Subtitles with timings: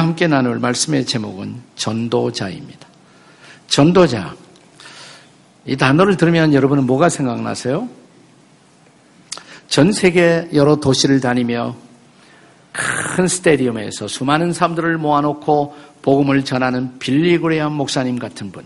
[0.00, 2.88] 함께 나눌 말씀의 제목은 전도자입니다.
[3.68, 4.34] 전도자.
[5.66, 7.88] 이 단어를 들으면 여러분은 뭐가 생각나세요?
[9.68, 11.76] 전 세계 여러 도시를 다니며
[12.72, 18.64] 큰 스테디움에서 수많은 사람들을 모아놓고 복음을 전하는 빌리그레암 목사님 같은 분.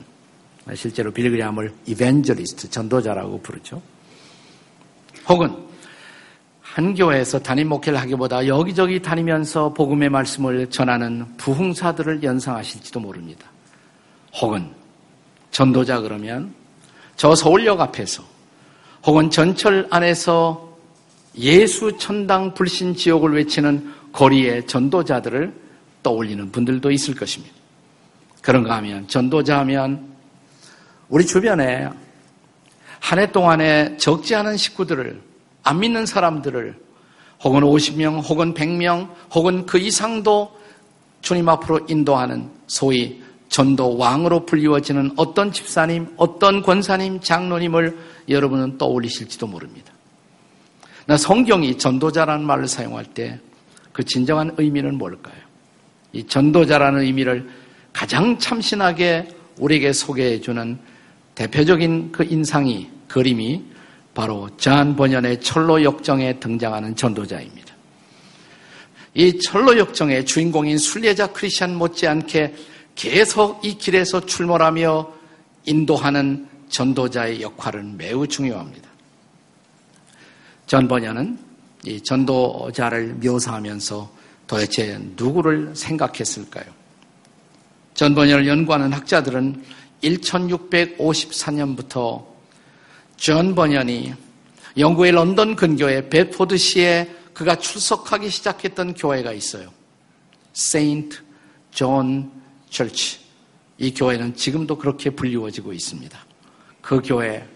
[0.74, 3.82] 실제로 빌리그레암을 이벤저리스트, 전도자라고 부르죠.
[5.28, 5.54] 혹은
[6.74, 13.46] 한 교회에서 담임 목회를 하기보다 여기저기 다니면서 복음의 말씀을 전하는 부흥사들을 연상하실지도 모릅니다.
[14.40, 14.68] 혹은
[15.52, 16.52] 전도자 그러면
[17.14, 18.24] 저 서울역 앞에서
[19.06, 20.76] 혹은 전철 안에서
[21.38, 25.54] 예수 천당 불신 지옥을 외치는 거리의 전도자들을
[26.02, 27.54] 떠올리는 분들도 있을 것입니다.
[28.42, 30.12] 그런가 하면 전도자 하면
[31.08, 31.88] 우리 주변에
[32.98, 35.33] 한 해 동안에 적지 않은 식구들을
[35.64, 36.78] 안 믿는 사람들을
[37.42, 40.52] 혹은 50명 혹은 100명 혹은 그 이상도
[41.20, 47.98] 주님 앞으로 인도하는 소위 전도 왕으로 불리워지는 어떤 집사님, 어떤 권사님, 장로님을
[48.28, 49.92] 여러분은 떠올리실지도 모릅니다.
[51.06, 53.40] 나 성경이 전도자라는 말을 사용할 때
[53.94, 55.36] 그 진정한 의미는 뭘까요?
[56.12, 57.48] 이 전도자라는 의미를
[57.92, 60.78] 가장 참신하게 우리에게 소개해주는
[61.36, 63.62] 대표적인 그 인상이, 그림이
[64.14, 67.74] 바로 잔 번연의 철로 역정에 등장하는 전도자입니다.
[69.14, 72.54] 이 철로 역정의 주인공인 순례자 크리스천 못지않게
[72.94, 75.12] 계속 이 길에서 출몰하며
[75.66, 78.88] 인도하는 전도자의 역할은 매우 중요합니다.
[80.66, 81.38] 전 번연은
[81.84, 84.10] 이 전도자를 묘사하면서
[84.46, 86.64] 도대체 누구를 생각했을까요?
[87.94, 89.64] 전 번연을 연구하는 학자들은
[90.02, 92.33] 1654년부터
[93.24, 94.12] 존 번연이
[94.76, 99.70] 영국의 런던 근교의 베포드시에 그가 출석하기 시작했던 교회가 있어요.
[100.52, 101.22] Saint
[101.70, 102.30] John
[102.68, 103.20] Church.
[103.78, 106.18] 이 교회는 지금도 그렇게 불리워지고 있습니다.
[106.82, 107.48] 그 교회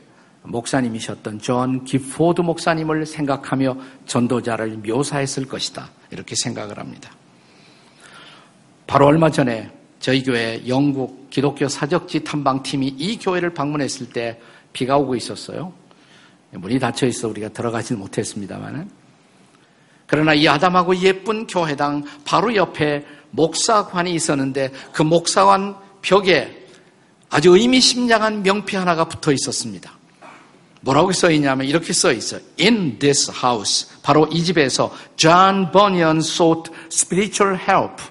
[0.43, 5.91] 목사님이셨던 존 기포드 목사님을 생각하며 전도자를 묘사했을 것이다.
[6.11, 7.11] 이렇게 생각을 합니다.
[8.87, 14.41] 바로 얼마 전에 저희 교회 영국 기독교 사적지 탐방팀이 이 교회를 방문했을 때
[14.73, 15.73] 비가 오고 있었어요.
[16.53, 18.91] 문이 닫혀 있어 우리가 들어가지는 못했습니다만은.
[20.07, 26.67] 그러나 이 아담하고 예쁜 교회당 바로 옆에 목사관이 있었는데 그 목사관 벽에
[27.29, 29.93] 아주 의미심장한 명피 하나가 붙어 있었습니다.
[30.81, 32.41] 뭐라고 써 있냐면 이렇게 써 있어요.
[32.59, 33.89] In this house.
[34.03, 38.03] 바로 이 집에서 John Bunyan sought spiritual help.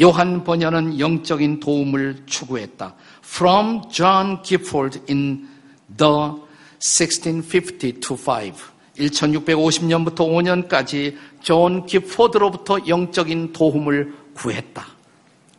[0.00, 2.94] 요한 번연은 영적인 도움을 추구했다.
[3.24, 5.48] From John Gifford in
[5.96, 6.34] the
[6.78, 8.52] 1650 to 5.
[8.98, 14.86] 1650년부터 5년까지 존 기포드로부터 영적인 도움을 구했다.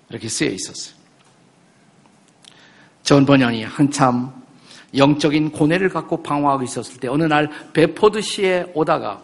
[0.10, 1.00] 이렇게 쓰여 있었어요.
[3.04, 4.32] 존 번연이 한참
[4.96, 9.22] 영적인 고뇌를 갖고 방황하고 있었을 때 어느 날 베포드시에 오다가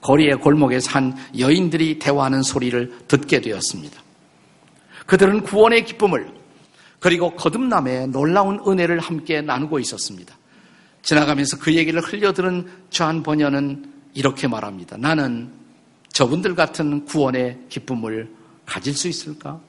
[0.00, 4.02] 거리의 골목에 산 여인들이 대화하는 소리를 듣게 되었습니다.
[5.06, 6.30] 그들은 구원의 기쁨을
[7.04, 10.34] 그리고 거듭남의 놀라운 은혜를 함께 나누고 있었습니다.
[11.02, 14.96] 지나가면서 그 얘기를 흘려들은 좌한 번연은 이렇게 말합니다.
[14.96, 15.52] 나는
[16.14, 18.30] 저분들 같은 구원의 기쁨을
[18.64, 19.60] 가질 수 있을까?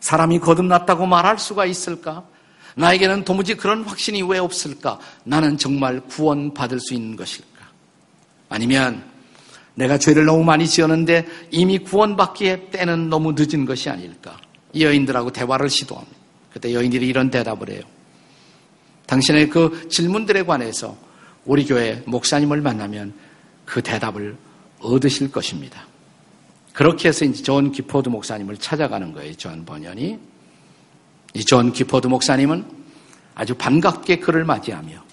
[0.00, 2.24] 사람이 거듭났다고 말할 수가 있을까?
[2.74, 4.98] 나에게는 도무지 그런 확신이 왜 없을까?
[5.22, 7.68] 나는 정말 구원받을 수 있는 것일까?
[8.48, 9.04] 아니면
[9.74, 14.36] 내가 죄를 너무 많이 지었는데 이미 구원받기에 때는 너무 늦은 것이 아닐까?
[14.72, 16.15] 이 여인들하고 대화를 시도합니다.
[16.56, 17.82] 그때 여인들이 이런 대답을 해요.
[19.04, 20.96] 당신의 그 질문들에 관해서
[21.44, 23.12] 우리 교회 목사님을 만나면
[23.66, 24.34] 그 대답을
[24.80, 25.86] 얻으실 것입니다.
[26.72, 29.34] 그렇게 해서 이제 존 기포드 목사님을 찾아가는 거예요.
[29.34, 30.18] 존 번연이.
[31.34, 32.64] 이 존 기포드 목사님은
[33.34, 35.04] 아주 반갑게 그를 맞이하며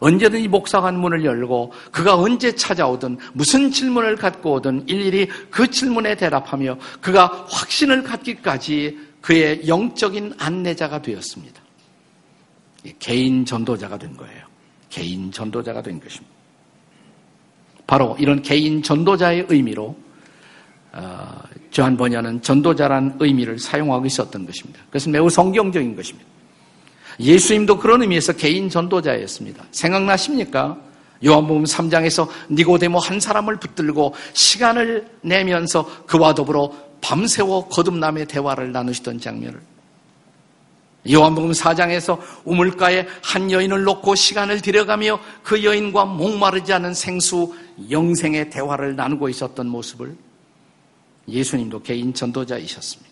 [0.00, 6.76] 언제든지 목사관 문을 열고 그가 언제 찾아오든 무슨 질문을 갖고 오든 일일이 그 질문에 대답하며
[7.00, 11.60] 그가 확신을 갖기까지 그의 영적인 안내자가 되었습니다.
[12.98, 14.46] 개인 전도자가 된 거예요.
[14.88, 16.34] 개인 전도자가 된 것입니다.
[17.86, 19.96] 바로 이런 개인 전도자의 의미로
[20.92, 24.80] 어, 조한 번야는 전도자란 의미를 사용하고 있었던 것입니다.
[24.86, 26.28] 그것은 매우 성경적인 것입니다.
[27.20, 29.64] 예수님도 그런 의미에서 개인 전도자였습니다.
[29.70, 30.78] 생각나십니까?
[31.24, 39.60] 요한복음 3장에서 니고데모 한 사람을 붙들고 시간을 내면서 그와 더불어 밤새워 거듭남의 대화를 나누시던 장면을
[41.10, 47.54] 요한복음 4장에서 우물가에 한 여인을 놓고 시간을 들여가며 그 여인과 목마르지 않은 생수
[47.90, 50.16] 영생의 대화를 나누고 있었던 모습을
[51.28, 53.08] 예수님도 개인 전도자이셨습니다.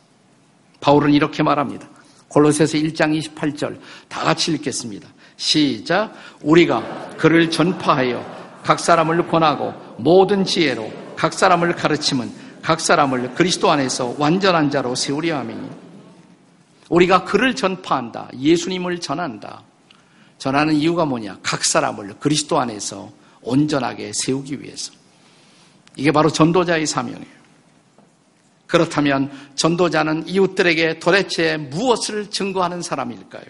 [0.81, 1.89] 바울은 이렇게 말합니다.
[2.29, 3.79] 골로새서 1장 28절
[4.09, 5.09] 다 같이 읽겠습니다.
[5.37, 6.13] 시작.
[6.43, 14.17] 우리가 그를 전파하여 각 사람을 권하고 모든 지혜로 각 사람을 가르치면 각 사람을 그리스도 안에서
[14.19, 15.71] 완전한 자로 세우려 함이니
[16.89, 18.29] 우리가 그를 전파한다.
[18.37, 19.63] 예수님을 전한다.
[20.39, 21.39] 전하는 이유가 뭐냐?
[21.45, 24.93] 각 사람을 그리스도 안에서 온전하게 세우기 위해서.
[25.95, 27.37] 이게 바로 전도자의 사명이에요.
[28.67, 33.45] 그렇다면 전도자는 이웃들에게 도대체 무엇을 증거하는 사람일까요?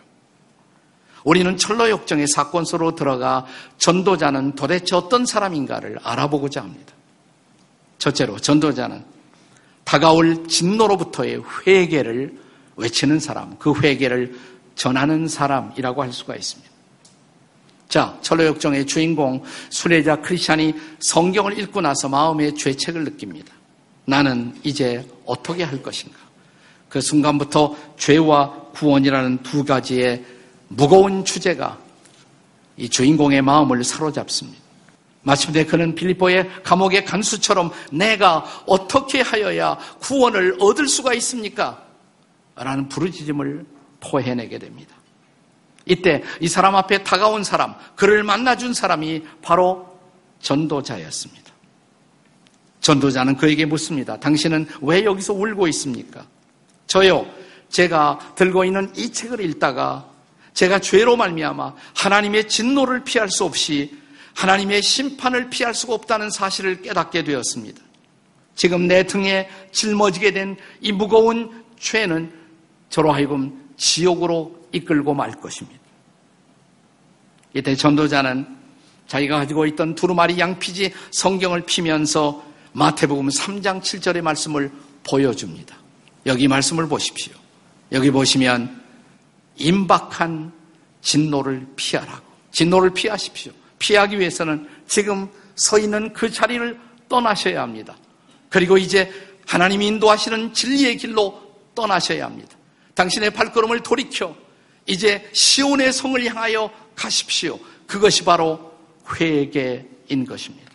[1.25, 3.47] 우리는 철로역정의 사건 속으로 들어가
[3.79, 6.96] 전도자는 도대체 어떤 사람인가를 알아보고자 합니다.
[8.07, 9.05] 첫째로 전도자는
[9.85, 12.39] 다가올 진노로부터의 회개를
[12.77, 14.39] 외치는 사람, 그 회개를
[14.75, 16.71] 전하는 사람이라고 할 수가 있습니다.
[17.89, 23.53] 자, 철로역정의 주인공 순례자 크리스찬이 성경을 읽고 나서 마음의 죄책을 느낍니다.
[24.05, 26.17] 나는 이제 어떻게 할 것인가?
[26.89, 30.25] 그 순간부터 죄와 구원이라는 두 가지의
[30.69, 31.79] 무거운 주제가
[32.77, 34.66] 이 주인공의 마음을 사로잡습니다.
[35.27, 41.83] 마침내 그는 빌리포의 감옥의 간수처럼 내가 어떻게 하여야 구원을 얻을 수가 있습니까?
[42.55, 43.67] 라는 부르짖음을
[43.99, 44.95] 토해내게 됩니다.
[45.85, 49.99] 이때 이 사람 앞에 다가온 사람, 그를 만나준 사람이 바로
[50.43, 51.53] 전도자였습니다.
[52.81, 54.21] 전도자는 그에게 묻습니다.
[54.21, 56.25] 당신은 왜 여기서 울고 있습니까?
[56.87, 57.27] 저요,
[57.69, 60.09] 제가 들고 있는 이 책을 읽다가
[60.55, 64.06] 제가 죄로 말미암아 하나님의 진노를 피할 수 없이
[64.37, 67.81] 하나님의 심판을 피할 수가 없다는 사실을 깨닫게 되었습니다.
[68.55, 72.33] 지금 내 등에 짊어지게 된 이 무거운 죄는
[72.91, 75.81] 저로 하여금 지옥으로 이끌고 말 것입니다.
[77.55, 78.47] 이때 전도자는
[79.09, 84.71] 자기가 가지고 있던 두루마리 양피지 성경을 피면서 마태복음 3장 7절의 말씀을
[85.09, 85.77] 보여줍니다.
[86.27, 87.33] 여기 말씀을 보십시오.
[87.93, 88.83] 여기 보시면
[89.57, 90.53] 임박한
[91.01, 92.27] 진노를 피하라고.
[92.51, 93.53] 진노를 피하십시오.
[93.79, 96.79] 피하기 위해서는 지금 서 있는 그 자리를
[97.09, 97.97] 떠나셔야 합니다.
[98.49, 99.11] 그리고 이제
[99.47, 101.41] 하나님이 인도하시는 진리의 길로
[101.75, 102.57] 떠나셔야 합니다.
[102.95, 104.35] 당신의 발걸음을 돌이켜
[104.87, 107.59] 이제 시온의 성을 향하여 가십시오.
[107.87, 108.73] 그것이 바로
[109.15, 110.73] 회개인 것입니다.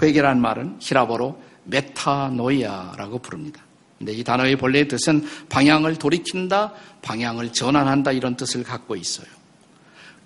[0.00, 3.64] 회개란 말은 히라보로 메타노이아라고 부릅니다.
[3.98, 9.26] 근데 이 단어의 본래의 뜻은 방향을 돌이킨다, 방향을 전환한다 이런 뜻을 갖고 있어요.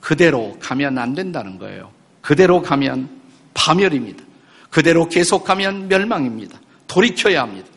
[0.00, 1.90] 그대로 가면 안 된다는 거예요.
[2.20, 3.08] 그대로 가면
[3.54, 4.24] 파멸입니다.
[4.70, 6.58] 그대로 계속가면 멸망입니다.
[6.86, 7.68] 돌이켜야 합니다.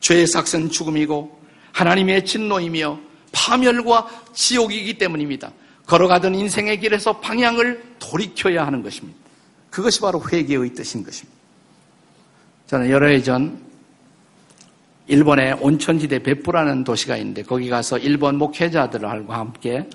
[0.00, 1.40] 죄의 삭은 죽음이고
[1.72, 2.98] 하나님의 진노이며
[3.32, 5.52] 파멸과 지옥이기 때문입니다.
[5.86, 9.18] 걸어가던 인생의 길에서 방향을 돌이켜야 하는 것입니다.
[9.70, 11.38] 그것이 바로 회개의 뜻인 것입니다.
[12.66, 13.70] 저는 여러 해 전
[15.08, 19.88] 일본의 온천지대 베푸라는 도시가 있는데 거기 가서 일본 목회자들과 함께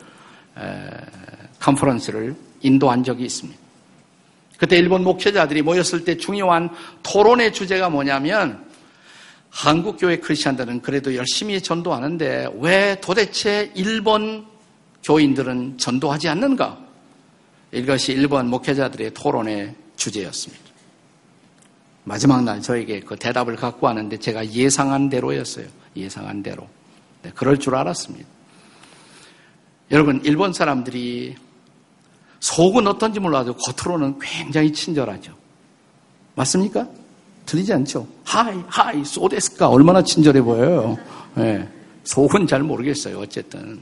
[1.65, 3.60] 컨퍼런스를 인도한 적이 있습니다.
[4.57, 6.69] 그때 일본 목회자들이 모였을 때 중요한
[7.03, 8.63] 토론의 주제가 뭐냐면
[9.50, 14.45] 한국 교회 크리스천들은 그래도 열심히 전도하는데 왜 도대체 일본
[15.03, 16.77] 교인들은 전도하지 않는가?
[17.72, 20.63] 이것이 일본 목회자들의 토론의 주제였습니다.
[22.03, 25.65] 마지막 날 저에게 그 대답을 갖고 왔는데 제가 예상한 대로였어요.
[25.95, 26.69] 예상한 대로.
[27.24, 28.27] 네, 그럴 줄 알았습니다.
[29.91, 31.36] 여러분, 일본 사람들이
[32.39, 35.34] 속은 어떤지 몰라도 겉으로는 굉장히 친절하죠.
[36.36, 36.88] 맞습니까?
[37.46, 38.08] 틀리지 않죠?
[38.24, 40.98] はい, はい, そうですか 얼마나 친절해 보여요.
[41.36, 41.68] 네,
[42.04, 43.20] 속은 잘 모르겠어요.
[43.20, 43.82] 어쨌든.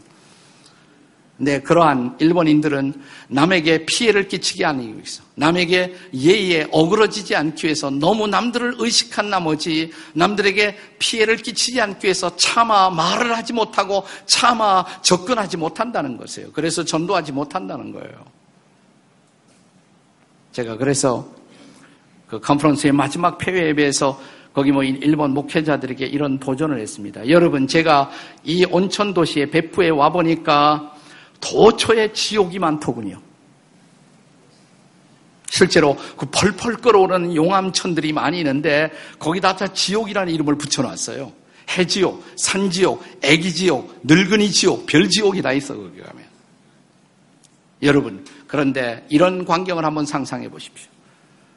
[1.38, 2.94] 네, 그러한 일본인들은
[3.28, 10.78] 남에게 피해를 끼치게 하기 위해서, 남에게 예의에 어그러지지 않기 위해서 너무 남들을 의식한 나머지 남들에게
[11.00, 16.52] 피해를 끼치지 않기 위해서 차마 말을 하지 못하고 차마 접근하지 못한다는 것이에요.
[16.54, 18.43] 그래서 전도하지 못한다는 거예요.
[20.54, 21.28] 제가 그래서
[22.28, 24.20] 그 컨퍼런스의 마지막 폐회 예배에서
[24.54, 27.28] 거기 뭐 일본 목회자들에게 이런 도전을 했습니다.
[27.28, 28.12] 여러분, 제가
[28.44, 30.96] 이 온천 도시에 베푸에 와 보니까
[31.42, 33.20] 도처에 지옥이 많더군요.
[35.50, 41.32] 실제로 그 펄펄 끓어오르는 용암천들이 많이 있는데 거기다 다 지옥이라는 이름을 붙여놨어요.
[41.78, 46.24] 해지옥, 산지옥, 애기지옥, 늙은이 지옥, 별지옥이 다 있어 거기 가면.
[47.84, 50.88] 여러분 그런데 이런 광경을 한번 상상해 보십시오.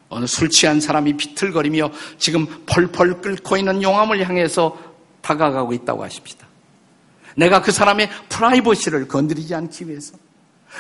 [0.09, 4.79] 어느 술 취한 사람이 비틀거리며 지금 펄펄 끓고 있는 용암을 향해서
[5.21, 6.47] 다가가고 있다고 하십시다.
[7.37, 10.15] 내가 그 사람의 프라이버시를 건드리지 않기 위해서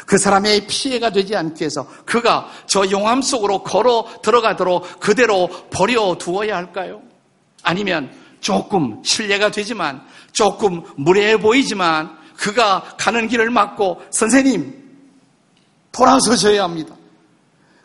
[0.06, 6.56] 그 사람의 피해가 되지 않기 위해서 그가 저 용암 속으로 걸어 들어가도록 그대로 버려 두어야
[6.56, 7.02] 할까요?
[7.62, 14.85] 아니면 조금 신뢰가 되지만 조금 무례해 보이지만 그가 가는 길을 막고 선생님
[15.96, 16.94] 돌아서셔야 합니다.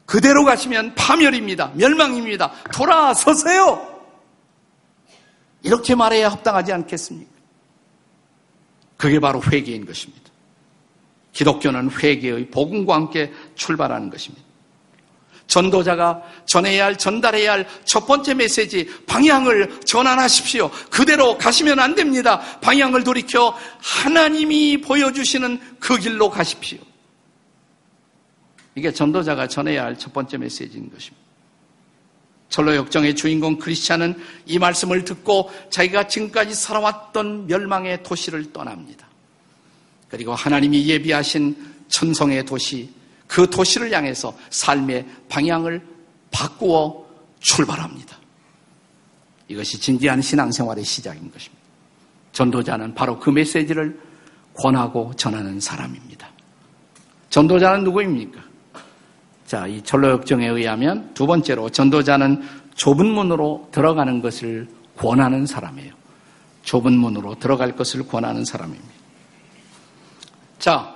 [0.06, 1.72] 그대로 가시면 파멸입니다.
[1.76, 2.52] 멸망입니다.
[2.74, 3.88] 돌아서세요.
[5.64, 7.32] 이렇게 말해야 합당하지 않겠습니까?
[8.98, 10.30] 그게 바로 회개인 것입니다.
[11.34, 14.44] 기독교는 회개의 복음과 함께 출발하는 것입니다.
[15.48, 20.72] 전도자가 전해야 할, 전달해야 할 첫 번째 메시지, 방향을 전환하십시오.
[20.90, 22.40] 그대로 가시면 안 됩니다.
[22.62, 26.91] 방향을 돌이켜 하나님이 보여주시는 그 길로 가십시오.
[28.76, 31.22] 이게 전도자가 전해야 할 첫 번째 메시지인 것입니다.
[32.50, 39.08] 철로 역정의 주인공 크리스찬은 이 말씀을 듣고 자기가 지금까지 살아왔던 멸망의 도시를 떠납니다.
[40.10, 41.56] 그리고 하나님이 예비하신
[41.88, 42.90] 천성의 도시,
[43.26, 45.82] 그 도시를 향해서 삶의 방향을
[46.30, 47.06] 바꾸어
[47.40, 48.18] 출발합니다.
[49.48, 51.62] 이것이 진지한 신앙생활의 시작인 것입니다.
[52.34, 53.98] 전도자는 바로 그 메시지를
[54.54, 56.30] 권하고 전하는 사람입니다.
[57.30, 58.51] 전도자는 누구입니까?
[59.52, 62.42] 자, 이 전로역정에 의하면 두 번째로 전도자는
[62.76, 64.66] 좁은 문으로 들어가는 것을
[64.98, 65.94] 권하는 사람이에요.
[66.64, 68.94] 좁은 문으로 들어갈 것을 권하는 사람입니다.
[70.58, 70.96] 자,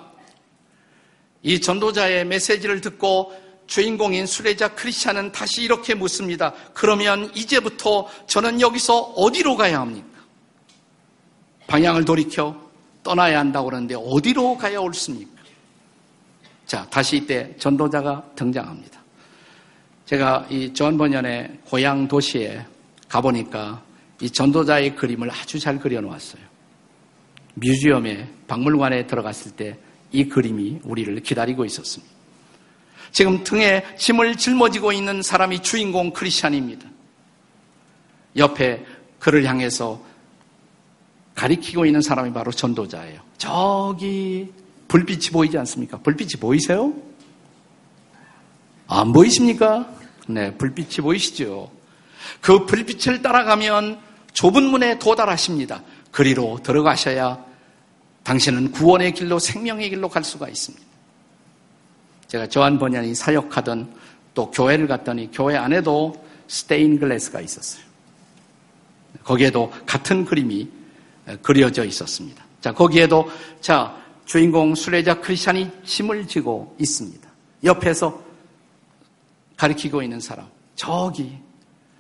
[1.44, 3.34] 이 전도자의 메시지를 듣고
[3.68, 6.54] 주인공인 수레자 크리스찬은 다시 이렇게 묻습니다.
[6.74, 10.08] 그러면 이제부터 저는 여기서 어디로 가야 합니까?
[11.68, 12.56] 방향을 돌이켜
[13.04, 15.35] 떠나야 한다고 그러는데 어디로 가야 옳습니까?
[16.66, 19.00] 자, 다시 이때 전도자가 등장합니다.
[20.06, 22.66] 제가 이 존 번연의 고향 도시에
[23.10, 23.84] 가보니까
[24.22, 26.42] 이 전도자의 그림을 아주 잘 그려놓았어요.
[27.56, 29.78] museum에 박물관에 들어갔을 때
[30.16, 32.14] 이 그림이 우리를 기다리고 있었습니다.
[33.12, 36.88] 지금 등에 짐을 짊어지고 있는 사람이 주인공 크리스찬입니다.
[38.38, 38.86] 옆에
[39.20, 40.02] 그를 향해서
[41.36, 43.22] 가리키고 있는 사람이 바로 전도자예요.
[43.38, 44.52] 저기
[44.88, 45.98] 불빛이 보이지 않습니까?
[45.98, 46.94] 불빛이 보이세요?
[48.88, 49.90] 안 보이십니까?
[50.28, 51.72] 네, 불빛이 보이시죠?
[52.42, 54.00] 그 불빛을 따라가면
[54.34, 55.82] 좁은 문에 도달하십니다.
[56.12, 57.44] 그리로 들어가셔야
[58.24, 60.86] 당신은 구원의 길로 생명의 길로 갈 수가 있습니다.
[62.28, 63.94] 제가 저한 번연이 사역하던
[64.34, 67.84] 또 교회를 갔더니 교회 안에도 스테인 글래스가 있었어요.
[69.24, 70.70] 거기에도 같은 그림이
[71.42, 72.44] 그려져 있었습니다.
[72.62, 73.30] 자, 거기에도
[73.62, 77.30] 자, 주인공 수레자 크리스찬이 짐을 지고 있습니다.
[77.64, 78.24] 옆에서
[79.58, 80.48] 가리키고 있는 사람.
[80.76, 81.38] 저기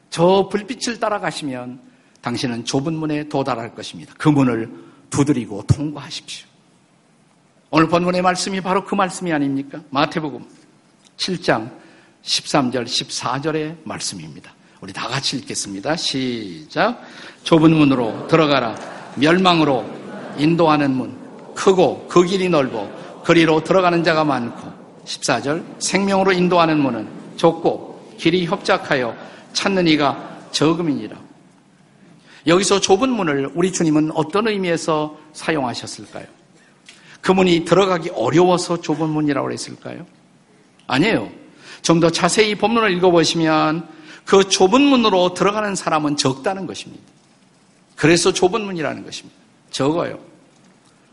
[0.10, 1.80] 저 불빛을 따라가시면
[2.22, 4.14] 당신은 좁은 문에 도달할 것입니다.
[4.18, 4.72] 그 문을
[5.10, 6.48] 두드리고 통과하십시오.
[7.70, 9.82] 오늘 본문의 말씀이 바로 그 말씀이 아닙니까?
[9.90, 10.46] 마태복음
[11.18, 11.72] 7장
[12.24, 14.54] 13절, 14절의 말씀입니다.
[14.82, 15.96] 우리 다 같이 읽겠습니다.
[15.96, 17.02] 시작.
[17.44, 18.76] 좁은 문으로 들어가라.
[19.16, 19.86] 멸망으로
[20.38, 21.25] 인도하는 문.
[21.56, 22.88] 크고 그 길이 넓어
[23.24, 24.72] 거리로 들어가는 자가 많고
[25.06, 27.08] 14절 생명으로 인도하는 문은
[27.38, 29.16] 좁고 길이 협착하여
[29.54, 31.18] 찾는 이가 적음이니라.
[32.48, 36.26] 여기서 좁은 문을 우리 주님은 어떤 의미에서 사용하셨을까요?
[37.22, 40.06] 그 문이 들어가기 어려워서 좁은 문이라고 했을까요?
[40.88, 41.32] 아니에요.
[41.82, 43.88] 좀 더 자세히 본문을 읽어보시면
[44.26, 47.04] 그 좁은 문으로 들어가는 사람은 적다는 것입니다.
[47.96, 49.38] 그래서 좁은 문이라는 것입니다.
[49.70, 50.20] 적어요.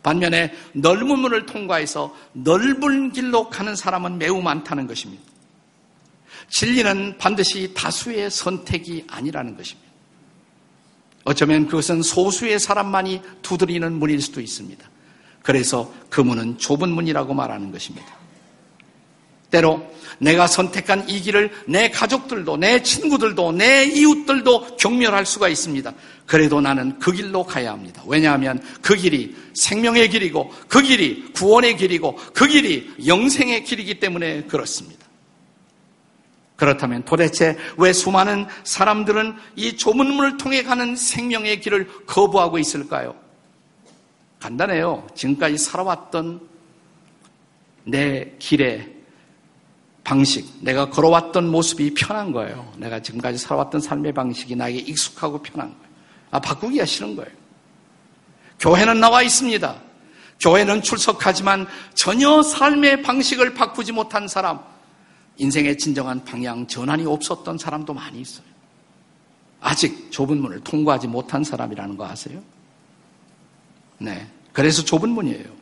[0.02, 5.22] 반면에 넓은 문을 통과해서 넓은 길로 가는 사람은 매우 많다는 것입니다.
[6.48, 9.90] 진리는 반드시 다수의 선택이 아니라는 것입니다.
[11.24, 14.90] 어쩌면 그것은 소수의 사람만이 두드리는 문일 수도 있습니다.
[15.42, 18.21] 그래서 그 문은 좁은 문이라고 말하는 것입니다.
[19.52, 25.92] 때로 내가 선택한 이 길을 내 가족들도, 내 친구들도, 내 이웃들도 경멸할 수가 있습니다.
[26.26, 28.02] 그래도 나는 그 길로 가야 합니다.
[28.06, 35.02] 왜냐하면 그 길이 생명의 길이고, 그 길이 구원의 길이고, 그 길이 영생의 길이기 때문에 그렇습니다.
[36.56, 43.16] 그렇다면 도대체 왜 수많은 사람들은 이 좁은 문을 통해 가는 생명의 길을 거부하고 있을까요?
[44.38, 45.08] 간단해요.
[45.16, 46.40] 지금까지 살아왔던
[47.84, 49.01] 내 길의
[50.04, 52.72] 방식, 내가 걸어왔던 모습이 편한 거예요.
[52.76, 55.92] 내가 지금까지 살아왔던 삶의 방식이 나에게 익숙하고 편한 거예요.
[56.32, 57.30] 아, 바꾸기가 싫은 거예요.
[58.58, 59.76] 교회는 나와 있습니다.
[60.40, 64.60] 교회는 출석하지만 전혀 삶의 방식을 바꾸지 못한 사람,
[65.36, 68.46] 인생의 진정한 방향 전환이 없었던 사람도 많이 있어요.
[69.60, 72.42] 아직 좁은 문을 통과하지 못한 사람이라는 거 아세요?
[73.98, 74.26] 네.
[74.52, 75.61] 그래서 좁은 문이에요.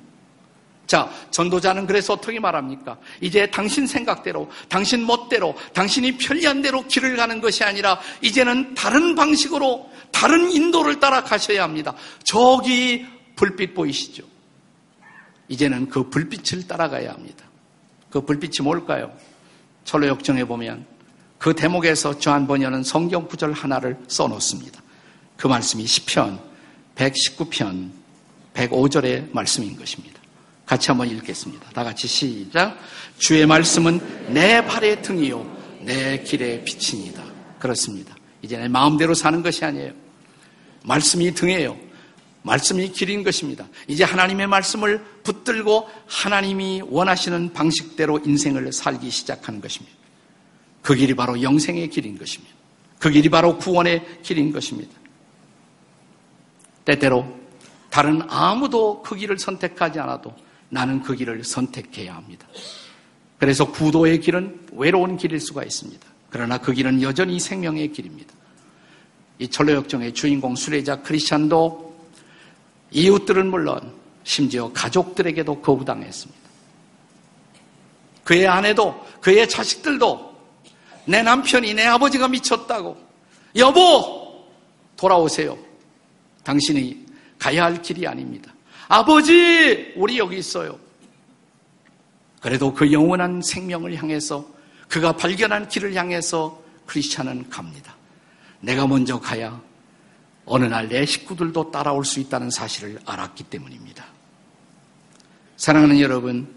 [0.90, 2.98] 자, 전도자는 그래서 어떻게 말합니까?
[3.20, 9.88] 이제 당신 생각대로, 당신 멋대로, 당신이 편리한 대로 길을 가는 것이 아니라 이제는 다른 방식으로,
[10.10, 11.94] 다른 인도를 따라 가셔야 합니다.
[12.24, 13.06] 저기
[13.36, 14.24] 불빛 보이시죠?
[15.46, 17.44] 이제는 그 불빛을 따라가야 합니다.
[18.10, 19.12] 그 불빛이 뭘까요?
[19.84, 20.84] 철로 역정에 보면
[21.38, 24.82] 그 대목에서 저한 번여는 성경 구절 하나를 써 놓습니다.
[25.36, 26.40] 그 말씀이 10편,
[26.96, 27.90] 119편,
[28.54, 30.19] 105절의 말씀인 것입니다.
[30.70, 31.68] 같이 한번 읽겠습니다.
[31.70, 32.78] 다 같이 시작.
[33.18, 35.44] 주의 말씀은 내 발의 등이요,
[35.80, 37.24] 내 길의 빛이니다.
[37.58, 38.14] 그렇습니다.
[38.40, 39.90] 이제 내 마음대로 사는 것이 아니에요.
[40.84, 41.76] 말씀이 등이에요.
[42.42, 43.66] 말씀이 길인 것입니다.
[43.88, 49.92] 이제 하나님의 말씀을 붙들고 하나님이 원하시는 방식대로 인생을 살기 시작하는 것입니다.
[50.82, 52.54] 그 길이 바로 영생의 길인 것입니다.
[53.00, 54.92] 그 길이 바로 구원의 길인 것입니다.
[56.84, 57.26] 때때로
[57.90, 60.32] 다른 아무도 그 길을 선택하지 않아도
[60.70, 62.46] 나는 그 길을 선택해야 합니다.
[63.38, 66.06] 그래서 구도의 길은 외로운 길일 수가 있습니다.
[66.30, 68.32] 그러나 그 길은 여전히 생명의 길입니다.
[69.38, 71.90] 이 철로역정의 주인공 수레자 크리스찬도
[72.92, 73.92] 이웃들은 물론
[74.24, 76.40] 심지어 가족들에게도 거부당했습니다.
[78.24, 80.30] 그의 아내도 그의 자식들도
[81.06, 82.96] 내 남편이 내 아버지가 미쳤다고
[83.56, 84.46] 여보
[84.96, 85.58] 돌아오세요.
[86.44, 87.06] 당신이
[87.38, 88.49] 가야 할 길이 아닙니다.
[88.92, 90.76] 아버지, 우리 여기 있어요.
[92.40, 94.44] 그래도 그 영원한 생명을 향해서
[94.88, 97.94] 그가 발견한 길을 향해서 크리스찬은 갑니다.
[98.58, 99.62] 내가 먼저 가야
[100.44, 104.04] 어느 날 내 식구들도 따라올 수 있다는 사실을 알았기 때문입니다.
[105.56, 106.52] 사랑하는 여러분,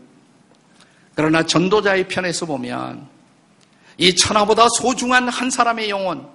[1.13, 3.07] 그러나 전도자의 편에서 보면
[3.99, 6.27] 이 천하보다 소중한 한 사람의 영혼,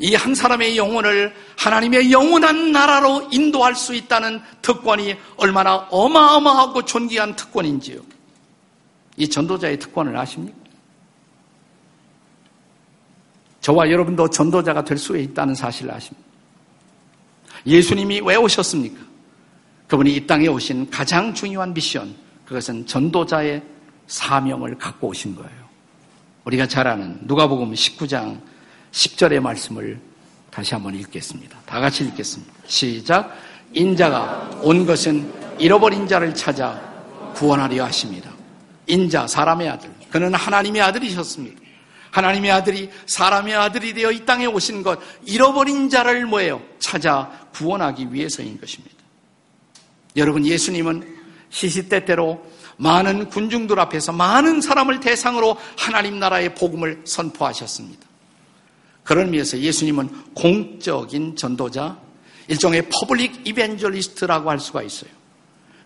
[0.00, 8.00] 이 한 사람의 영혼을 하나님의 영원한 나라로 인도할 수 있다는 특권이 얼마나 어마어마하고 존귀한 특권인지요.
[9.16, 10.56] 이 전도자의 특권을 아십니까?
[13.60, 16.28] 저와 여러분도 전도자가 될 수 있다는 사실을 아십니까?
[17.66, 19.00] 예수님이 왜 오셨습니까?
[19.88, 23.62] 그분이 이 땅에 오신 가장 중요한 미션, 그것은 전도자의
[24.06, 25.68] 사명을 갖고 오신 거예요.
[26.44, 28.40] 우리가 잘 아는 누가복음 19장
[28.92, 30.00] 10절의 말씀을
[30.50, 31.58] 다시 한번 읽겠습니다.
[31.66, 32.52] 다 같이 읽겠습니다.
[32.66, 33.36] 시작.
[33.72, 36.80] 인자가 온 것은 잃어버린 자를 찾아
[37.34, 38.30] 구원하려 하십니다.
[38.86, 39.90] 인자, 사람의 아들.
[40.10, 41.60] 그는 하나님의 아들이셨습니다.
[42.10, 46.62] 하나님의 아들이 사람의 아들이 되어 이 땅에 오신 것, 잃어버린 자를 뭐예요?
[46.78, 48.96] 찾아 구원하기 위해서인 것입니다.
[50.16, 51.16] 여러분, 예수님은
[51.50, 52.44] 시시때때로
[52.78, 58.07] 많은 군중들 앞에서 많은 사람을 대상으로 하나님 나라의 복음을 선포하셨습니다.
[59.08, 61.98] 그런 의미에서 예수님은 공적인 전도자,
[62.46, 65.10] 일종의 public evangelist라고 할 수가 있어요.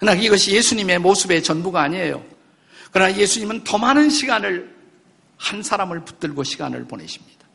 [0.01, 2.21] 그러나 이것이 예수님의 모습의 전부가 아니에요.
[2.91, 4.75] 그러나 예수님은 더 많은 시간을
[5.37, 7.47] 한 사람을 붙들고 시간을 보내십니다.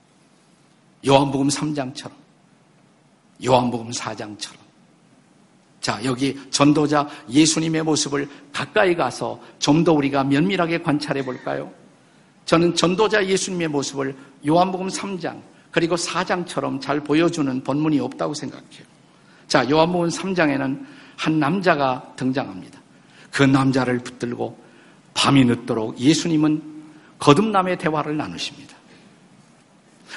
[1.06, 2.12] 요한복음 3장처럼,
[3.46, 4.56] 요한복음 4장처럼.
[5.82, 11.70] 자, 여기 전도자 예수님의 모습을 가까이 가서 좀 더 우리가 면밀하게 관찰해 볼까요?
[12.46, 14.16] 저는 전도자 예수님의 모습을
[14.48, 15.42] 요한복음 3장,
[15.78, 18.82] 그리고 4장처럼 잘 보여주는 본문이 없다고 생각해요.
[19.48, 20.86] 자, 요한복음 3장에는
[21.16, 22.80] 한 남자가 등장합니다.
[23.30, 24.58] 그 남자를 붙들고
[25.14, 26.64] 밤이 늦도록 예수님은
[27.20, 28.76] 거듭남의 대화를 나누십니다.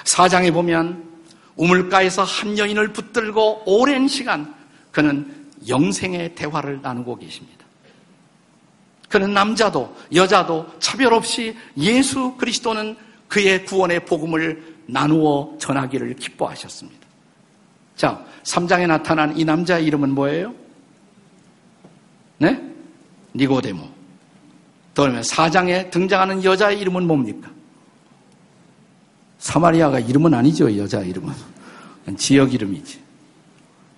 [0.04, 1.04] 4장에 보면
[1.56, 4.54] 우물가에서 한 여인을 붙들고 오랜 시간
[4.90, 7.66] 그는 영생의 대화를 나누고 계십니다.
[9.10, 12.96] 그는 남자도 여자도 차별 없이 예수 그리스도는
[13.28, 17.00] 그의 구원의 복음을 나누어 전하기를 기뻐하셨습니다.
[17.96, 20.54] 자, 3장에 나타난 이 남자의 이름은 뭐예요?
[22.38, 22.60] 네?
[23.34, 23.88] 니고데모.
[24.94, 27.50] 그러면 4장에 등장하는 여자의 이름은 뭡니까?
[29.38, 31.32] 사마리아가 이름은 아니죠, 여자 이름은.
[32.16, 33.00] 지역 이름이지.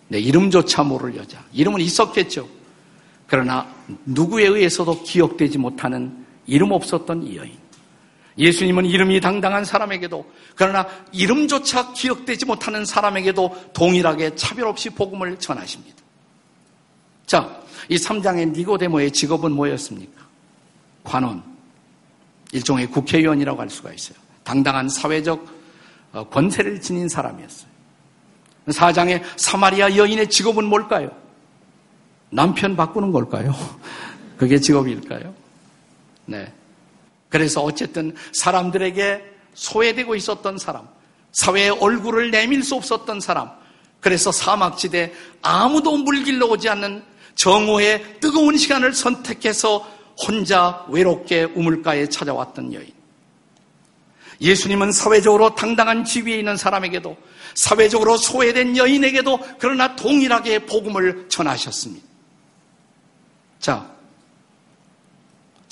[0.08, 1.42] 네, 이름조차 모를 여자.
[1.52, 2.48] 이름은 있었겠죠.
[3.26, 3.66] 그러나
[4.04, 7.61] 누구에 의해서도 기억되지 못하는 이름 없었던 이 여인.
[8.38, 16.02] 예수님은 이름이 당당한 사람에게도 그러나 이름조차 기억되지 못하는 사람에게도 동일하게 차별 없이 복음을 전하십니다.
[17.26, 20.22] 자, 이 3장의 니고데모의 직업은 뭐였습니까?
[21.04, 21.42] 관원.
[22.52, 24.18] 일종의 국회의원이라고 할 수가 있어요.
[24.44, 25.46] 당당한 사회적
[26.12, 27.72] 어, 권세를 지닌 사람이었어요.
[28.68, 31.10] 4장의 사마리아 여인의 직업은 뭘까요?
[32.30, 33.54] 남편 바꾸는 걸까요?
[34.36, 35.34] 그게 직업일까요?
[36.26, 36.52] 네.
[37.32, 40.86] 그래서 어쨌든 사람들에게 소외되고 있었던 사람,
[41.32, 43.50] 사회의 얼굴을 내밀 수 없었던 사람,
[44.00, 47.02] 그래서 사막지대 아무도 물길로 오지 않는
[47.34, 49.78] 정오의 뜨거운 시간을 선택해서
[50.26, 52.92] 혼자 외롭게 우물가에 찾아왔던 여인.
[54.42, 57.16] 예수님은 사회적으로 당당한 지위에 있는 사람에게도
[57.54, 62.06] 사회적으로 소외된 여인에게도 그러나 동일하게 복음을 전하셨습니다.
[63.58, 63.91] 자,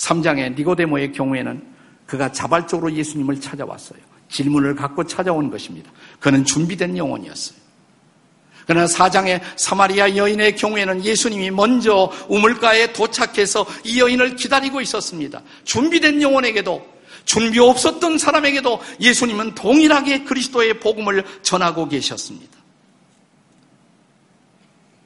[0.00, 1.62] 3장의 니고데모의 경우에는
[2.06, 4.00] 그가 자발적으로 예수님을 찾아왔어요.
[4.30, 5.90] 질문을 갖고 찾아온 것입니다.
[6.18, 7.58] 그는 준비된 영혼이었어요.
[8.66, 15.42] 그러나 사장의 사마리아 여인의 경우에는 예수님이 먼저 우물가에 도착해서 이 여인을 기다리고 있었습니다.
[15.64, 16.86] 준비된 영혼에게도
[17.24, 22.58] 준비 없었던 사람에게도 예수님은 동일하게 그리스도의 복음을 전하고 계셨습니다.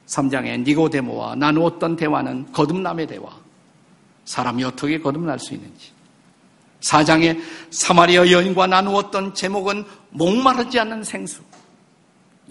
[0.07, 3.44] 3장의 니고데모와 나누었던 대화는 거듭남의 대화.
[4.25, 5.91] 사람이 어떻게 거듭날 수 있는지.
[6.81, 11.41] 4장의 사마리아 여인과 나누었던 제목은 목마르지 않는 생수.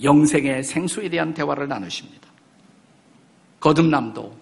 [0.03, 2.29] 영생의 생수에 대한 대화를 나누십니다.
[3.61, 4.37] 거듭남도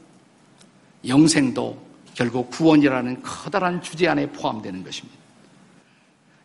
[1.06, 5.21] 영생도 결국 구원이라는 커다란 주제 안에 포함되는 것입니다.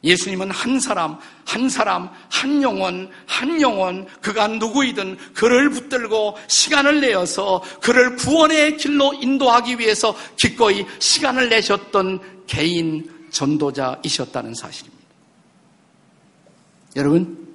[0.07, 7.61] 예수님은 한 사람, 한 사람, 한 영혼, 한 영혼, 그가 누구이든 그를 붙들고 시간을 내어서
[7.81, 14.97] 그를 구원의 길로 인도하기 위해서 기꺼이 시간을 내셨던 개인 전도자이셨다는 사실입니다.
[16.95, 17.47] 여러분,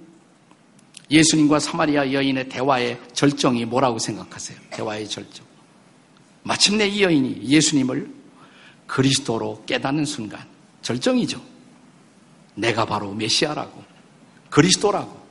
[1.10, 4.58] 예수님과 사마리아 여인의 대화의 절정이 뭐라고 생각하세요?
[4.70, 5.44] 대화의 절정.
[6.42, 8.10] 마침내 이 여인이 예수님을
[8.86, 10.46] 그리스도로 깨닫는 순간
[10.82, 11.51] 절정이죠.
[12.54, 13.82] 내가 바로 메시아라고
[14.50, 15.22] 그리스도라고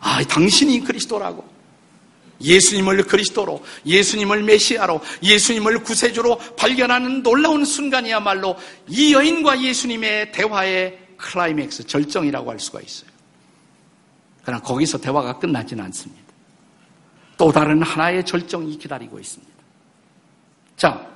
[0.00, 1.52] 아 당신이 그리스도라고
[2.40, 8.56] 예수님을 그리스도로 예수님을 메시아로 예수님을 구세주로 발견하는 놀라운 순간이야말로
[8.88, 13.10] 이 여인과 예수님의 대화의 클라이맥스 절정이라고 할 수가 있어요.
[14.42, 16.22] 그러나 거기서 대화가 끝나지는 않습니다.
[17.36, 19.52] 또 다른 하나의 절정이 기다리고 있습니다.
[20.76, 21.11] 자,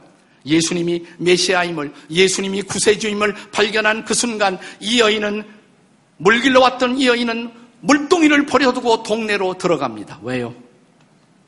[0.47, 5.45] 예수님이 메시아임을, 예수님이 구세주임을 발견한 그 순간 이 여인은
[6.19, 10.21] 물 길러 왔던 이 여인은 물동이를 버려두고 동네로 들어갑니다.
[10.23, 10.55] 왜요?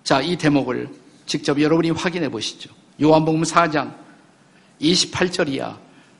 [0.05, 0.89] 자, 이 대목을
[1.27, 2.71] 직접 여러분이 확인해 보시죠.
[3.01, 3.95] 요한복음 4장
[4.81, 5.79] 28절 이야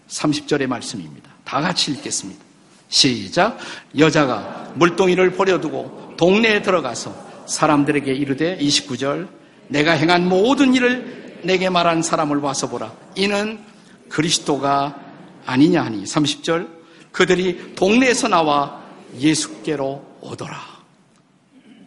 [0.09, 1.31] 30절의 말씀입니다.
[1.45, 2.45] 다 같이 읽겠습니다.
[2.89, 3.59] 시작.
[3.97, 9.29] 여자가 물동이를 버려두고 동네에 들어가서 사람들에게 이르되 29절
[9.69, 12.93] 내가 행한 모든 일을 내게 말한 사람을 와서 보라.
[13.17, 13.63] 이는
[14.09, 14.99] 그리스도가
[15.47, 16.69] 아니냐 하니 30절
[17.13, 18.83] 그들이 동네에서 나와
[19.19, 20.79] 예수께로 오더라.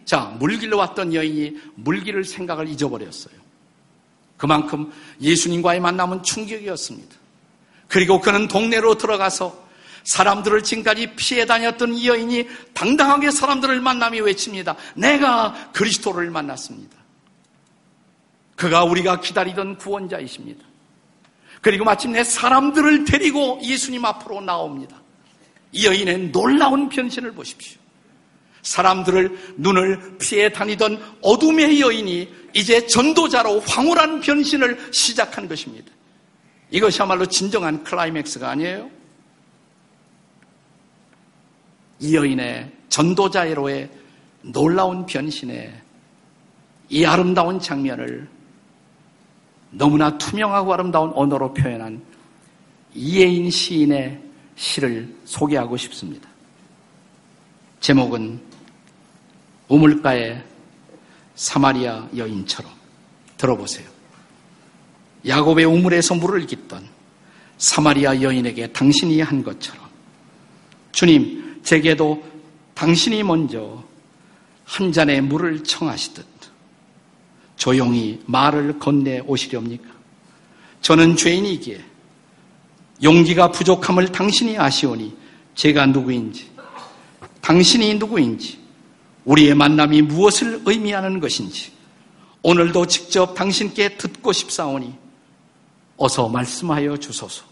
[0.04, 3.34] 자, 물길로 왔던 여인이 물길을 생각을 잊어버렸어요.
[4.36, 7.16] 그만큼 예수님과의 만남은 충격이었습니다.
[7.88, 9.62] 그리고 그는 동네로 들어가서
[10.04, 14.76] 사람들을 지금까지 피해 다녔던 이 여인이 당당하게 사람들을 만나며 외칩니다.
[14.96, 17.01] 내가 그리스도를 만났습니다.
[18.62, 20.64] 그가 우리가 기다리던 구원자이십니다.
[21.60, 25.02] 그리고 마침내 사람들을 데리고 예수님 앞으로 나옵니다.
[25.72, 27.80] 이 여인의 놀라운 변신을 보십시오.
[28.62, 35.90] 사람들을 눈을 피해 다니던 어둠의 여인이 이제 전도자로 황홀한 변신을 시작한 것입니다.
[36.70, 38.88] 이것이야말로 진정한 클라이맥스가 아니에요?
[41.98, 43.90] 이 여인의 전도자로의
[44.42, 45.82] 놀라운 변신에
[46.90, 48.28] 이 아름다운 장면을
[49.72, 52.02] 너무나 투명하고 아름다운 언어로 표현한
[52.94, 54.20] 이예인 시인의
[54.54, 56.28] 시를 소개하고 싶습니다.
[57.80, 58.40] 제목은
[59.68, 60.44] 우물가의
[61.34, 62.70] 사마리아 여인처럼
[63.38, 63.88] 들어보세요.
[65.26, 66.86] 야곱의 우물에서 물을 깃던
[67.56, 69.82] 사마리아 여인에게 당신이 한 것처럼
[70.92, 72.22] 주님 제게도
[72.74, 73.82] 당신이 먼저
[74.64, 76.31] 한 잔의 물을 청하시듯
[77.62, 79.88] 조용히 말을 건네 오시렵니까?
[80.80, 81.80] 저는 죄인이기에
[83.04, 85.16] 용기가 부족함을 당신이 아시오니
[85.54, 86.50] 제가 누구인지,
[87.40, 88.58] 당신이 누구인지,
[89.24, 91.70] 우리의 만남이 무엇을 의미하는 것인지,
[92.42, 94.92] 오늘도 직접 당신께 듣고 싶사오니
[95.98, 97.44] 어서 말씀하여 주소서.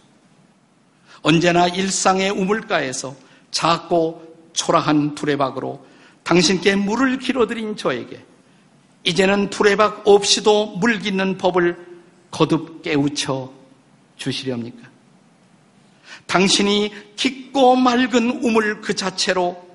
[1.23, 3.15] 언제나 일상의 우물가에서
[3.53, 5.87] 작고 초라한 두레박으로
[6.25, 8.25] 당신께 물을 길어드린 저에게
[9.05, 11.77] 이제는 두레박 없이도 물 깃는 법을
[12.31, 13.53] 거듭 깨우쳐
[14.17, 14.89] 주시렵니까?
[16.27, 19.69] 당신이 깊고 맑은 우물 그 자체로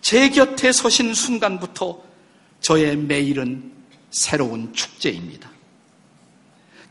[0.00, 2.02] 제 곁에 서신 순간부터
[2.60, 3.72] 저의 매일은
[4.10, 5.50] 새로운 축제입니다.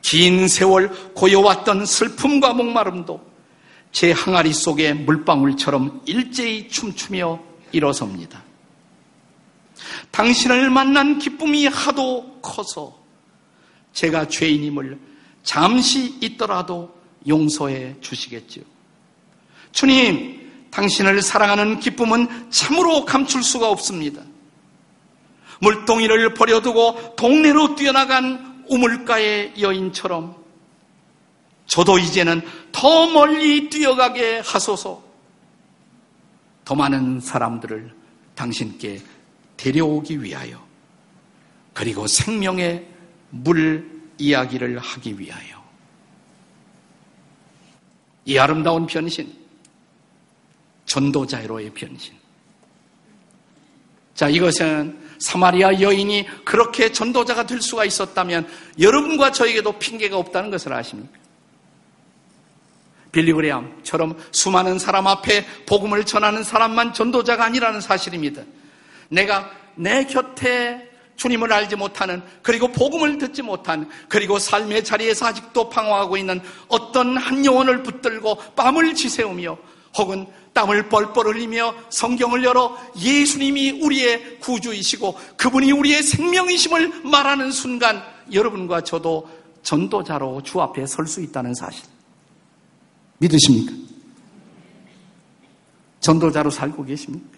[0.01, 3.19] 긴 세월 고여왔던 슬픔과 목마름도
[3.91, 7.39] 제 항아리 속에 물방울처럼 일제히 춤추며
[7.71, 8.44] 일어섭니다.
[10.11, 12.97] 당신을 만난 기쁨이 하도 커서
[13.93, 14.99] 제가 죄인임을
[15.43, 16.93] 잠시 있더라도
[17.27, 18.63] 용서해 주시겠지요.
[19.71, 24.21] 주님, 당신을 사랑하는 기쁨은 참으로 감출 수가 없습니다.
[25.61, 30.35] 물동이를 버려두고 동네로 뛰어나간 우물가의 여인처럼
[31.67, 35.03] 저도 이제는 더 멀리 뛰어가게 하소서.
[36.63, 37.93] 더 많은 사람들을
[38.35, 39.01] 당신께
[39.57, 40.65] 데려오기 위하여
[41.73, 42.87] 그리고 생명의
[43.29, 45.63] 물 이야기를 하기 위하여
[48.25, 49.33] 이 아름다운 변신
[50.85, 52.13] 전도자로의 변신
[54.13, 58.47] 자 이것은 사마리아 여인이 그렇게 전도자가 될 수가 있었다면
[58.79, 61.25] 여러분과 저에게도 핑계가 없다는 것을 아십니까?
[63.11, 68.43] 빌리그레암처럼 수많은 사람 앞에 복음을 전하는 사람만 전도자가 아니라는 사실입니다.
[69.09, 76.17] 내가 내 곁에 주님을 알지 못하는 그리고 복음을 듣지 못한 그리고 삶의 자리에서 아직도 방황하고
[76.17, 79.57] 있는 어떤 한 영혼을 붙들고 뺨을 지새우며
[79.97, 88.81] 혹은 땀을 뻘뻘 흘리며 성경을 열어 예수님이 우리의 구주이시고 그분이 우리의 생명이심을 말하는 순간 여러분과
[88.81, 89.29] 저도
[89.63, 91.85] 전도자로 주 앞에 설 수 있다는 사실.
[93.17, 93.73] 믿으십니까?
[96.01, 97.37] 전도자로 살고 계십니까?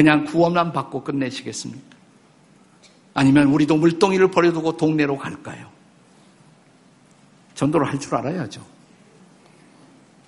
[0.00, 1.94] 그냥 구원만 받고 끝내시겠습니까?
[3.12, 5.68] 아니면 우리도 물동이를 버려두고 동네로 갈까요?
[7.54, 8.64] 전도를 할 줄 알아야죠.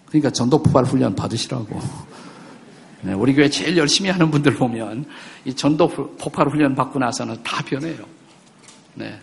[0.05, 1.81] 그러니까 전도 포괄 훈련 받으시라고.
[3.01, 5.07] 네, 우리 교회 제일 열심히 하는 분들 보면
[5.47, 8.05] 이 전도 폭발 훈련 받고 나서는 다 변해요.
[8.93, 9.19] 네.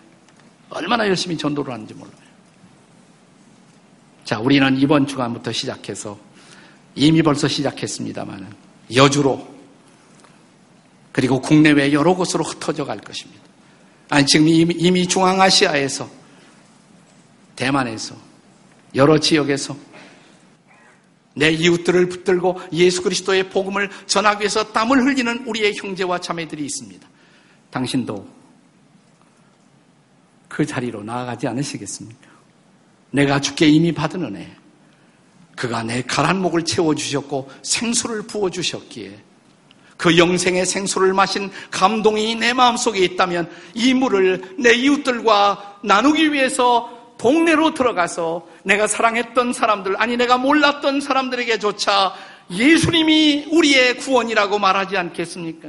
[0.68, 2.16] 얼마나 열심히 전도를 하는지 몰라요.
[4.24, 6.18] 자, 우리는 이번 주간부터 시작해서
[6.96, 8.52] 이미 벌써 시작했습니다만
[8.96, 9.49] 여주로
[11.12, 13.42] 그리고 국내외 여러 곳으로 흩어져 갈 것입니다.
[14.08, 16.08] 아니, 지금 이미, 이미 중앙아시아에서
[17.56, 18.16] 대만에서
[18.94, 19.76] 여러 지역에서
[21.34, 27.08] 내 이웃들을 붙들고 예수 그리스도의 복음을 전하기 위해서 땀을 흘리는 우리의 형제와 자매들이 있습니다.
[27.70, 28.28] 당신도
[30.48, 32.28] 그 자리로 나아가지 않으시겠습니까?
[33.12, 34.50] 내가 주께 이미 받은 은혜.
[35.56, 39.29] 그가 내 가란 목을 채워주셨고 생수를 부어주셨기에
[40.00, 47.74] 그 영생의 생수를 마신 감동이 내 마음속에 있다면 이 물을 내 이웃들과 나누기 위해서 동네로
[47.74, 52.14] 들어가서 내가 사랑했던 사람들, 아니 내가 몰랐던 사람들에게조차
[52.50, 55.68] 예수님이 우리의 구원이라고 말하지 않겠습니까?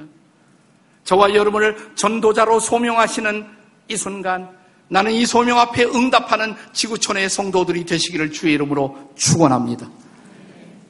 [1.04, 3.46] 저와 여러분을 전도자로 소명하시는
[3.90, 4.48] 이 순간
[4.88, 9.90] 나는 이 소명 앞에 응답하는 지구촌의 성도들이 되시기를 주의 이름으로 축원합니다.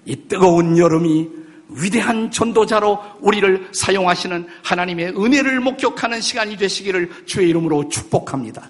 [0.06, 1.41] 이 뜨거운 여름이
[1.72, 8.70] 위대한 전도자로 우리를 사용하시는 하나님의 은혜를 목격하는 시간이 되시기를 주의 이름으로 축복합니다.